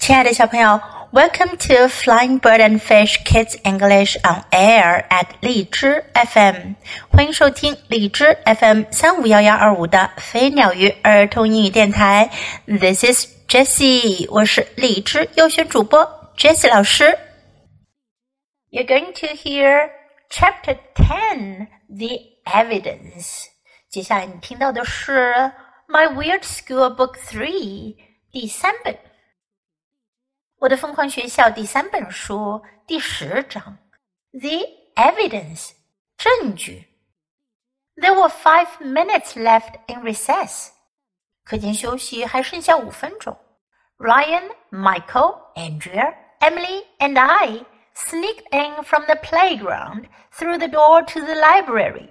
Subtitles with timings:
[0.00, 0.80] 亲爱的小朋友，
[1.12, 6.74] Welcome to Flying Bird and Fish Kids English on Air at 荔枝 FM，
[7.10, 12.30] 欢迎收听荔枝 FM 三五幺幺二五的飞鸟鱼儿童英语电台。
[12.66, 17.18] This is Jessie，我是荔枝优选主播 Jessie 老师。
[18.70, 19.90] You're going to hear
[20.30, 23.46] Chapter Ten, The Evidence。
[23.88, 25.50] 接下来你听到的是
[25.88, 27.96] My Weird School Book Three
[28.30, 28.96] 第三本。
[30.60, 33.78] 我的疯狂学校第三本书第十章，
[34.32, 35.72] The Evidence
[36.16, 36.88] 证据。
[37.94, 40.70] There were five minutes left in recess。
[41.44, 43.36] 课间休息还剩下五分钟。
[43.98, 51.34] Ryan, Michael, Andrea, Emily, and I sneaked in from the playground through the door to the
[51.34, 52.08] library.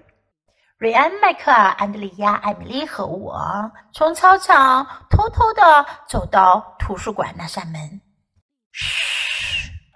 [0.77, 8.02] 瑞安、麦克尔、安德里亚、艾米丽和我从操场偷偷的走到图书馆那扇门。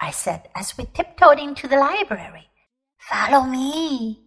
[0.05, 2.45] I said as we tiptoed into the library.
[3.09, 4.17] Follow me.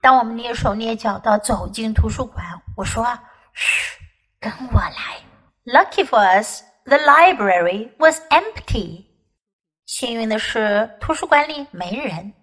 [0.00, 2.44] 当我们蹑手蹑脚地走进图书馆，
[2.76, 3.04] 我说
[3.54, 3.98] ：“嘘，
[4.40, 5.20] 跟我来。”
[5.64, 9.04] Lucky for us, the library was empty.
[9.86, 12.34] 幸运的是，图书馆里没人。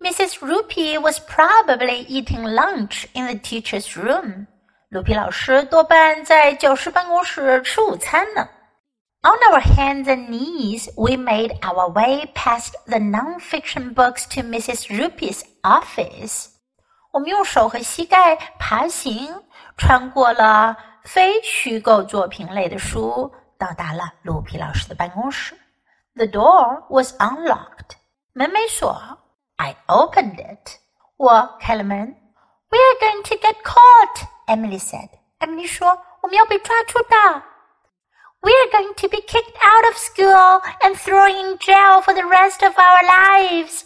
[0.00, 0.40] Mrs.
[0.40, 4.46] Roopy was probably eating lunch in the teacher's room.
[4.88, 8.48] 鲁皮老师多半在教师办公室吃午餐呢。
[9.24, 14.88] on our hands and knees, we made our way past the non-fiction books to Mrs.
[14.88, 16.50] Roopy's office.
[17.12, 19.34] 我们用手和膝盖爬行，
[19.76, 25.56] 穿过了非虚构作品类的书，到达了卢皮老师的办公室。
[26.14, 27.96] The door was unlocked.
[28.32, 29.18] 门没锁。
[29.56, 30.78] I opened it.
[31.16, 32.14] 我开了门。
[32.70, 34.26] We are going to get caught.
[34.46, 35.08] Emily said.
[35.40, 37.42] Emily 说，我们要被抓住的。
[38.42, 42.62] we are going to be kicked out of school and thrown in jail for the rest
[42.62, 43.84] of our lives.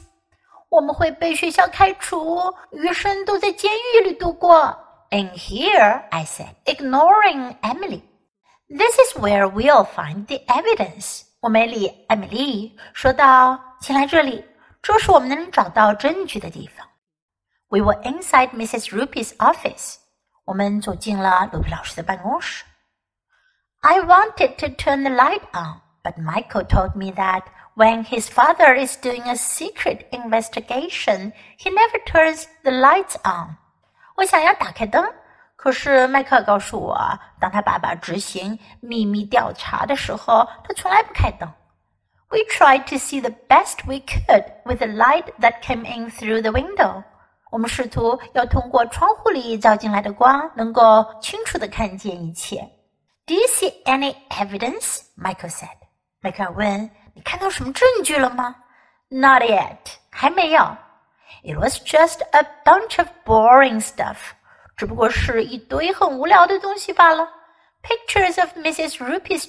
[0.69, 4.77] 我们会被学校开除，余生都在监狱里度过。
[5.11, 8.03] In here, I said, ignoring Emily.
[8.69, 11.25] This is where we'll find the evidence.
[11.41, 14.45] 我们里艾米丽说道：“请来这里，
[14.81, 16.87] 这是我们能找到证据的地方。”
[17.69, 18.91] We were inside Mrs.
[18.97, 19.97] Roopy's office.
[20.45, 22.65] 我们走进了鲁皮老师的办公室。
[23.82, 27.44] I wanted to turn the light on, but Michael told me that
[27.76, 33.58] when his father is doing a secret investigation, he never turns the lights on.
[34.16, 35.14] 我想要打开灯，
[35.56, 36.98] 可是迈克告诉我，
[37.40, 41.48] 当他爸爸执行秘密调查的时候，他从来不开灯。
[42.30, 46.52] We tried to see the best we could with the light that came in through the
[46.52, 47.04] window.
[47.52, 52.70] 我们试图要通过窗户里照进来的光，能够清楚的看见一切。
[53.27, 55.03] do you see any evidence?
[55.17, 55.77] Michael said.
[56.21, 58.57] 迈克尔问：“你看到什么证据了吗
[59.09, 59.43] ？”Not
[61.43, 64.17] It was just a bunch of boring stuff，
[64.77, 67.29] 只不过是一堆很无聊的东西罢了。
[67.83, 68.99] Pictures of Mrs.
[68.99, 69.47] Roopy's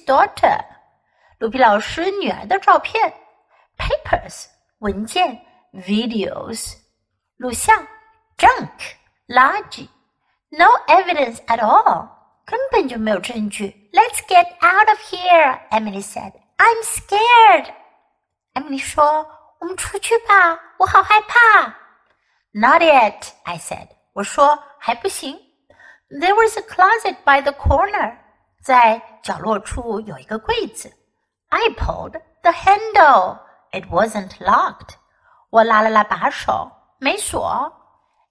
[10.50, 12.22] No evidence at all。
[12.44, 13.91] 根本就没有证据。
[13.93, 16.33] Let's get out of here, Emily said.
[16.56, 17.72] I'm scared.
[18.55, 21.75] Emily 说：“我们出去吧，我好害怕。”
[22.53, 23.89] Not yet, I said.
[24.15, 25.39] 我说还不行。
[26.11, 28.16] There was a closet by the corner.
[28.62, 30.93] 在角落处有一个柜子。
[31.50, 33.39] I pulled the handle.
[33.72, 34.94] It wasn't locked.
[35.50, 37.72] 我拉了拉把手，没锁。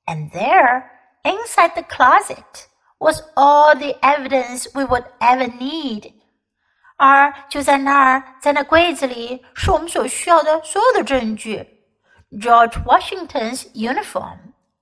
[0.06, 0.84] And there,
[1.24, 2.66] inside the closet
[3.02, 6.14] was all the evidence we would ever need。
[6.98, 11.64] 而就在那儿，在那柜子里，是我们所需要的所有的证据。
[12.32, 14.38] George Washington's uniform，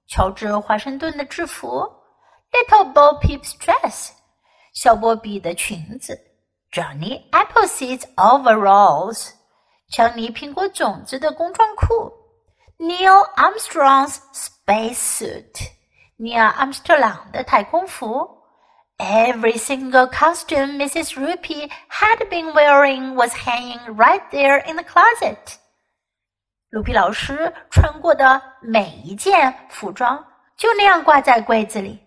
[0.07, 1.83] 乔治华盛顿的制服；
[2.51, 4.11] Little Bo Peep's dress，
[4.73, 6.13] 小波比的裙子；
[6.71, 9.31] Johnny Appleseed's overalls，
[9.91, 12.11] 强尼苹果种子的工装裤；
[12.79, 15.43] Neil Armstrong's space
[16.20, 18.36] Neil Armstrong 的太空服。
[18.98, 21.16] Every single costume Mrs.
[21.16, 25.56] Roopy had been wearing was hanging right there in the closet.
[26.68, 30.22] 鲁皮老师穿过的每一件服装
[30.56, 31.98] 就那样挂在柜子里。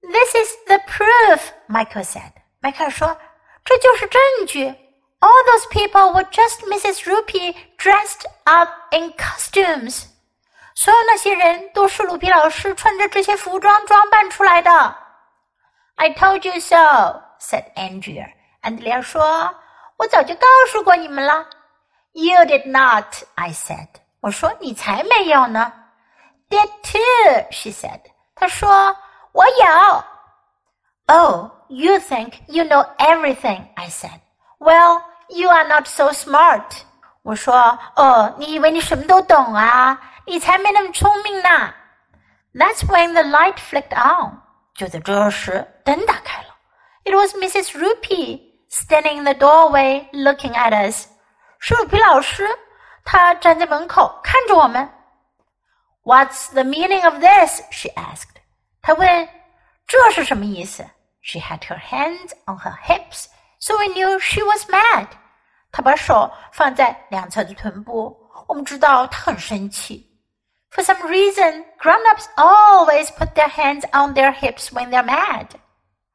[0.00, 2.32] This is the proof, Michael said.
[2.60, 3.18] 迈克尔说
[3.62, 4.74] ：“这就是证据。”
[5.20, 7.04] All those people were just Mrs.
[7.04, 10.06] Roopy dressed up in costumes.
[10.80, 14.70] 所有那些人都是鲁皮老师穿着这些服装装扮出来的。
[15.96, 18.28] I told you so," said Andrea.
[18.60, 19.52] 安德烈说
[19.98, 21.44] ：“我早就告诉过你们了。
[22.12, 23.88] You did not, I said.
[24.20, 25.72] 我说你才没有呢。
[26.48, 27.98] Did too, she said.
[28.36, 28.96] 她说
[29.32, 30.04] 我有。
[31.06, 34.20] Oh, you think you know everything, I said.
[34.60, 36.62] Well, you are not so smart.
[37.22, 40.00] 我说哦，你以为你什么都懂啊？
[40.28, 41.74] 你才没那么聪明呢。
[42.52, 44.42] That's when the light flicked on.
[44.74, 46.54] 就在这时，灯打开了。
[47.04, 47.72] It was Mrs.
[47.72, 51.06] Roopy standing in the doorway, looking at us.
[51.58, 52.46] 是鲁皮老师，
[53.04, 54.88] 她站在门口看着我们。
[56.04, 57.62] What's the meaning of this?
[57.70, 58.36] She asked.
[58.82, 59.28] 她问
[59.86, 60.86] 这是什么意思
[61.22, 63.26] ？She had her hands on her hips,
[63.58, 65.06] so we knew she was mad.
[65.72, 68.16] 她把手放在两侧的臀部，
[68.46, 70.07] 我们知道她很生气。
[70.69, 75.47] for some reason, grown-ups always put their hands on their hips when they're mad.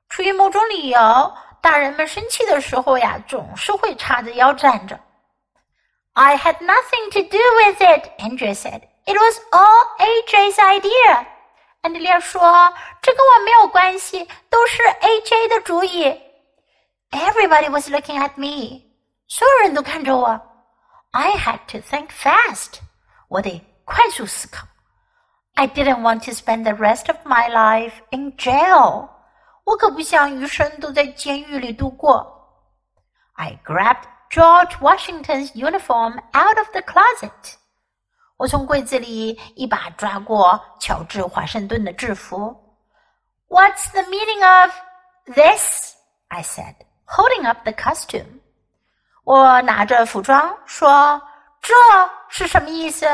[0.08, 4.98] 出于某种理由，大人们生气的时候呀，总是会叉着腰站着。
[6.14, 8.82] I had nothing to do with it, Andrea said.
[9.04, 11.26] It was all AJ's idea.
[11.82, 16.20] 安德烈说：“这跟我没有关系，都是 AJ 的主意。”
[17.12, 18.82] Everybody was looking at me.
[19.28, 20.28] 所有人都看着我。
[21.12, 22.80] I had to think fast.
[23.28, 24.67] 我得 快速思考。
[25.55, 29.09] I didn't want to spend the rest of my life in jail.
[29.65, 32.29] 我可不想余生都在监狱里度过。
[33.33, 37.55] I grabbed George Washington's uniform out of the closet.
[38.37, 42.55] 我从柜子里一把抓过乔治华盛顿的制服。
[43.47, 44.71] What's the meaning of
[45.35, 45.93] this?
[46.29, 46.75] I said,
[47.05, 48.41] holding up the costume.
[49.23, 51.21] 我拿着服装说
[51.61, 51.73] ：“这
[52.27, 53.05] 是什么意思？”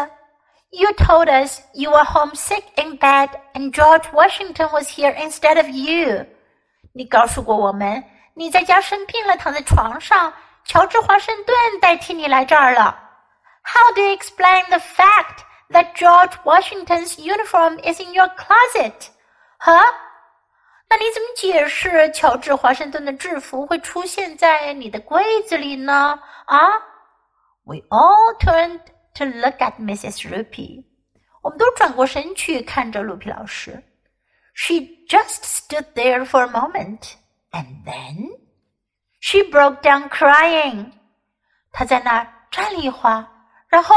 [0.70, 5.68] You told us you were homesick in bed and George Washington was here instead of
[5.68, 6.26] you.
[6.92, 8.02] 你告诉过我们
[8.34, 10.32] 你在家生病了，躺在床上，
[10.64, 12.98] 乔治华盛顿代替你来这儿了。
[13.62, 19.08] How do you explain the fact that George Washington's uniform is in your closet?
[19.58, 19.80] 哈？
[20.88, 26.18] 那你怎么解释乔治华盛顿的制服会出现在你的柜子里呢？
[26.46, 26.58] 啊？
[27.64, 28.80] We all turned
[29.19, 30.27] to look at Mrs.
[30.27, 30.85] Roopy。
[31.43, 33.83] 我们都转过身去看着鲁皮老师。
[34.55, 34.75] She
[35.07, 37.13] just stood there for a moment,
[37.51, 38.39] and then
[39.19, 40.91] she broke down crying。
[41.71, 43.25] 她在那儿站了一会儿，
[43.67, 43.95] 然后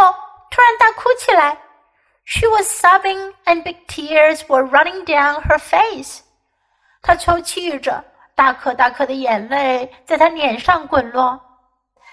[0.50, 1.58] 突然大哭起来。
[2.24, 6.20] She was sobbing, and big tears were running down her face。
[7.00, 8.04] 她抽泣着，
[8.36, 11.40] 大颗大颗的眼泪在她脸上滚落。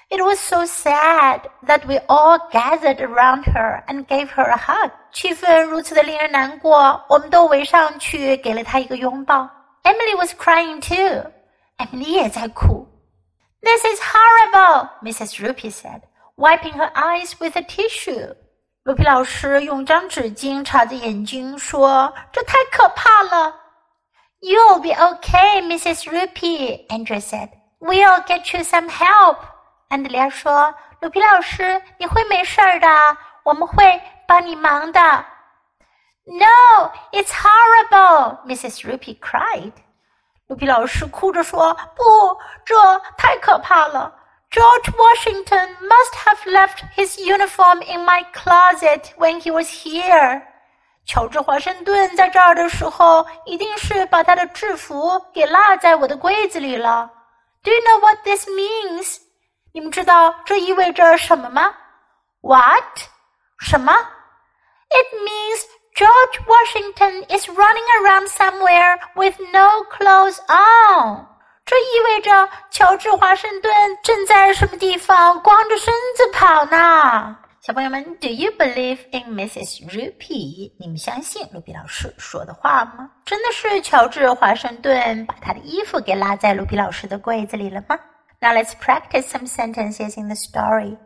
[0.10, 4.92] it was so sad that we all gathered around her and gave her a hug.
[5.12, 9.50] 气氛如此的令人难过，我们都围上去给了她一个拥抱。
[9.84, 11.32] Emily was crying too.
[11.78, 12.88] Emily 也在哭。
[13.62, 15.40] This is horrible, Mrs.
[15.40, 16.02] Roopy said,
[16.36, 18.36] wiping her eyes with a tissue.
[18.84, 23.54] 卢皮老师用张纸巾擦着眼睛说：“这太可怕了。”
[24.42, 26.10] You'll be okay, Mrs.
[26.10, 27.50] Roopy, Andrea said.
[27.80, 29.38] We'll get you some help.
[29.90, 32.88] 安德烈亚说：“鲁皮老师，你会没事儿的，
[33.44, 35.02] 我们会帮你忙的。”
[36.26, 38.86] No, it's horrible, Mrs.
[38.86, 39.74] Roopy cried.
[40.48, 44.14] 鲁皮老师哭着说：“不，这太可怕了。”
[44.52, 50.44] George Washington must have left his uniform in my closet when he was here.
[51.06, 57.10] 乔治华盛顿在这儿的时候，一定是把他的制服给落在我的柜子里了。
[57.64, 59.18] Do you know what this means?
[59.80, 61.74] 你们知道这意味着什么吗
[62.42, 62.84] ？What？
[63.62, 65.62] 什么？It means
[65.96, 71.28] George Washington is running around somewhere with no clothes on。
[71.66, 77.38] 这意味着乔治华盛顿正在什么地方光着身子跑呢？
[77.62, 79.88] 小朋友们，Do you believe in Mrs.
[79.88, 80.74] Rupee？
[80.78, 83.10] 你们相信卢比老师说的话吗？
[83.24, 87.98] 真的是乔治华盛顿把他的衣服给拉在卢比老师的柜子里了吗
[88.41, 90.99] ？Now let's practice some sentences in the story.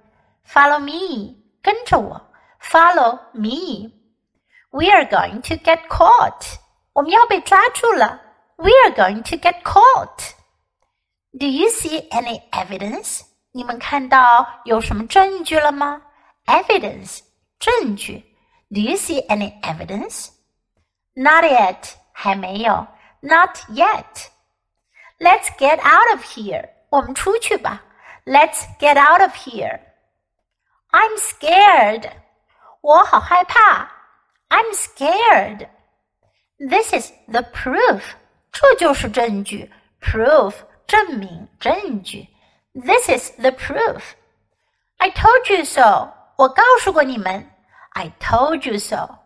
[0.44, 1.36] Follow me.
[1.62, 2.20] 跟着我.
[2.60, 3.92] Follow me.
[4.70, 6.56] We are going to get caught.
[6.92, 8.20] 我们要被抓住了.
[8.56, 10.32] We are going to get caught.
[11.38, 13.22] Do you see any evidence?
[13.52, 16.02] 你们看到有什么证据了吗？
[16.46, 17.20] Evidence
[17.58, 18.24] 证据.
[18.70, 20.30] Do you see any evidence?
[21.14, 21.94] Not yet.
[22.12, 22.86] 还没有.
[23.20, 24.28] Not yet.
[25.18, 26.68] Let's get out of here.
[26.92, 27.82] 我们出去吧。
[28.24, 29.80] Let's get out of here.
[30.90, 32.10] I'm scared.
[32.80, 33.90] 我好害怕。
[34.48, 35.68] I'm scared.
[36.58, 38.02] This is the proof.
[38.52, 39.70] 这就是证据。
[40.00, 40.54] Proof
[40.86, 42.28] 证明证据。
[42.74, 44.02] This is the proof.
[44.98, 46.12] I told you so.
[46.36, 47.50] 我告诉过你们。
[47.90, 49.18] I told you so.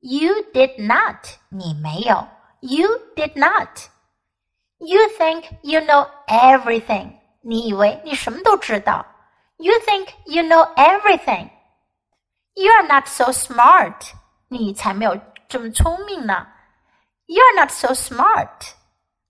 [0.00, 1.38] You did not.
[1.48, 2.26] 你没有。
[2.60, 3.88] You did not.
[4.78, 7.18] You think you know everything.
[7.42, 9.06] 你以为你什么都知道。
[9.56, 11.50] You think you know everything.
[12.54, 14.12] You are not so smart.
[14.48, 16.46] 你才没有这么聪明呢。
[17.26, 18.72] You are not so smart.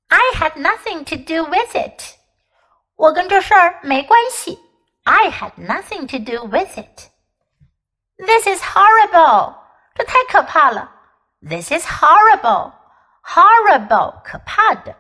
[0.09, 2.16] I had nothing to do with it.
[2.97, 4.59] 我跟这事儿没关系。
[5.04, 7.11] I had nothing to do with it.
[8.16, 9.54] This is horrible.
[9.94, 10.90] 这太可怕了。
[11.40, 12.73] This is horrible.
[13.23, 14.94] Horrible，可怕的。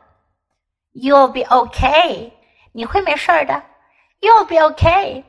[0.92, 2.32] You'll be okay.
[2.72, 3.62] 你会没事的。
[4.20, 5.24] You'll be okay.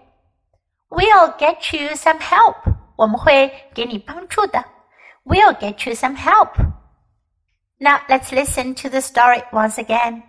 [0.90, 2.76] We'll get you some help.
[2.96, 4.64] 我们会给你帮助的。
[5.24, 6.56] We'll get you some help.
[7.80, 10.24] Now let's listen to the story once again.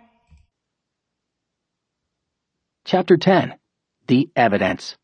[2.83, 3.57] Chapter 10
[4.07, 4.95] The Evidence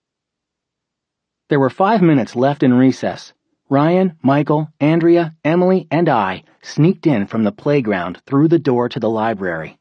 [1.49, 3.33] There were five minutes left in recess.
[3.69, 8.99] Ryan, Michael, Andrea, Emily, and I sneaked in from the playground through the door to
[8.99, 9.76] the library.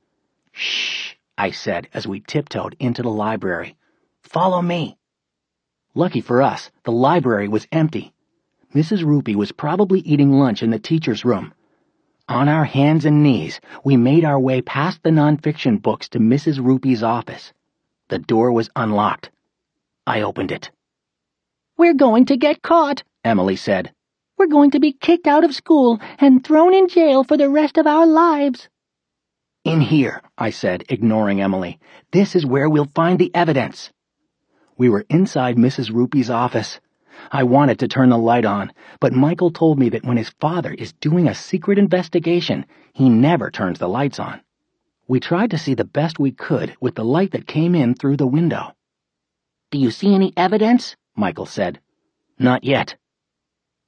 [0.60, 3.78] Shh, I said as we tiptoed into the library.
[4.24, 4.98] Follow me.
[5.94, 8.12] Lucky for us, the library was empty.
[8.74, 9.04] Mrs.
[9.04, 11.54] Roopy was probably eating lunch in the teacher's room.
[12.28, 16.60] On our hands and knees, we made our way past the nonfiction books to Mrs.
[16.60, 17.54] Roopy's office.
[18.08, 19.30] The door was unlocked.
[20.08, 20.72] I opened it.
[21.78, 23.94] We're going to get caught, Emily said.
[24.40, 27.78] We're going to be kicked out of school and thrown in jail for the rest
[27.78, 28.68] of our lives.
[29.64, 31.80] In here, I said, ignoring Emily.
[32.12, 33.92] This is where we'll find the evidence.
[34.78, 35.92] We were inside Mrs.
[35.92, 36.80] Roopy's office.
[37.32, 40.74] I wanted to turn the light on, but Michael told me that when his father
[40.74, 44.42] is doing a secret investigation, he never turns the lights on.
[45.08, 48.18] We tried to see the best we could with the light that came in through
[48.18, 48.76] the window.
[49.72, 50.96] Do you see any evidence?
[51.16, 51.80] Michael said.
[52.38, 52.96] Not yet.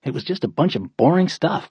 [0.04, 1.70] It was just a bunch of boring stuff.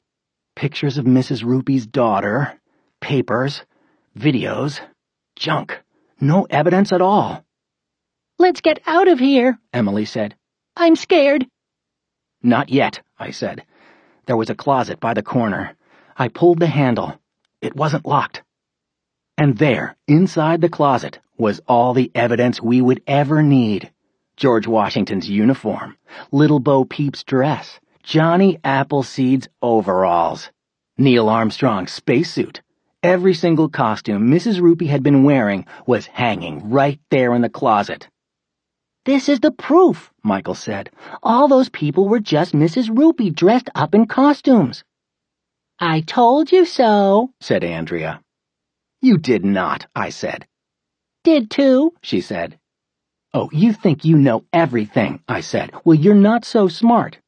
[0.54, 1.42] Pictures of Mrs.
[1.42, 2.60] Roopy's daughter,
[3.00, 3.64] papers,
[4.18, 4.80] videos,
[5.36, 5.80] junk.
[6.20, 7.44] No evidence at all.
[8.38, 10.34] Let's get out of here, Emily said.
[10.76, 11.46] I'm scared.
[12.42, 13.64] Not yet, I said.
[14.26, 15.74] There was a closet by the corner.
[16.16, 17.18] I pulled the handle.
[17.60, 18.42] It wasn't locked.
[19.36, 23.90] And there, inside the closet, was all the evidence we would ever need.
[24.36, 25.96] George Washington's uniform,
[26.30, 30.50] Little Bo Peep's dress, Johnny Appleseed's overalls,
[30.96, 32.62] Neil Armstrong's spacesuit.
[33.04, 34.60] Every single costume Mrs.
[34.60, 38.08] Roopy had been wearing was hanging right there in the closet.
[39.04, 40.90] This is the proof, Michael said.
[41.22, 42.90] All those people were just Mrs.
[42.90, 44.82] Roopy dressed up in costumes.
[45.78, 48.20] I told you so, said Andrea.
[49.00, 50.48] You did not, I said.
[51.22, 52.58] Did too, she said.
[53.32, 55.70] Oh, you think you know everything, I said.
[55.84, 57.18] Well, you're not so smart.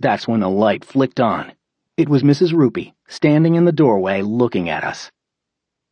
[0.00, 1.52] That's when the light flicked on.
[2.02, 2.52] It was Mrs.
[2.52, 5.12] Roopy, standing in the doorway looking at us.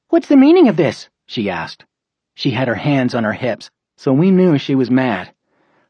[0.08, 1.08] What's the meaning of this?
[1.24, 1.84] she asked.
[2.34, 5.32] She had her hands on her hips, so we knew she was mad.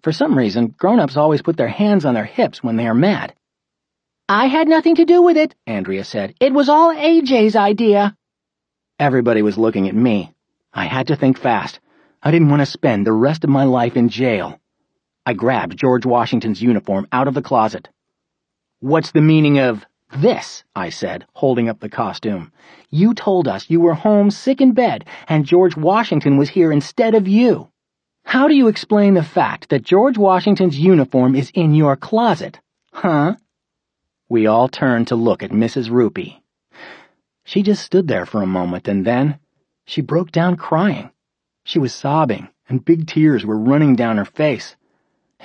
[0.02, 3.32] For some reason, grown-ups always put their hands on their hips when they are mad.
[4.28, 6.34] I had nothing to do with it, Andrea said.
[6.38, 8.14] It was all AJ's idea.
[8.98, 10.34] Everybody was looking at me.
[10.74, 11.80] I had to think fast.
[12.22, 14.60] I didn't want to spend the rest of my life in jail.
[15.24, 17.88] I grabbed George Washington's uniform out of the closet.
[18.80, 19.86] What's the meaning of
[20.17, 20.64] this?
[20.75, 22.52] I said, holding up the costume.
[22.90, 27.14] You told us you were home sick in bed and George Washington was here instead
[27.14, 27.69] of you.
[28.25, 32.61] How do you explain the fact that George Washington's uniform is in your closet?
[32.93, 33.37] Huh?
[34.29, 35.90] We all turned to look at Mrs.
[35.90, 36.40] Roopy.
[37.45, 39.40] She just stood there for a moment, and then
[39.85, 41.11] she broke down crying.
[41.64, 44.76] She was sobbing, and big tears were running down her face.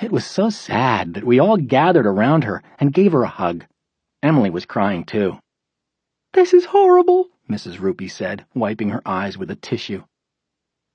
[0.00, 3.64] It was so sad that we all gathered around her and gave her a hug.
[4.22, 5.38] Emily was crying too.
[6.32, 7.78] This is horrible, Mrs.
[7.78, 10.04] Roopy said, wiping her eyes with a tissue.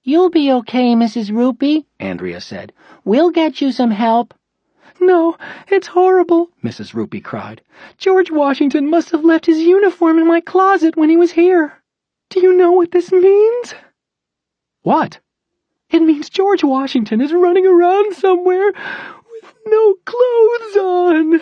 [0.03, 1.29] You'll be okay, Mrs.
[1.29, 2.73] Roopy, Andrea said.
[3.05, 4.33] We'll get you some help.
[4.99, 5.37] No,
[5.67, 6.93] it's horrible, Mrs.
[6.93, 7.61] Roopy cried.
[7.97, 11.73] George Washington must have left his uniform in my closet when he was here.
[12.29, 13.75] Do you know what this means?
[14.83, 15.19] What?
[15.89, 21.41] It means George Washington is running around somewhere with no clothes on.